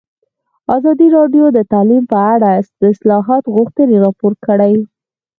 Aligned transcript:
ازادي 0.75 1.07
راډیو 1.17 1.45
د 1.53 1.59
تعلیم 1.71 2.03
په 2.11 2.17
اړه 2.33 2.51
د 2.79 2.83
اصلاحاتو 2.93 3.49
غوښتنې 3.57 3.95
راپور 4.05 4.33
کړې. 4.45 4.73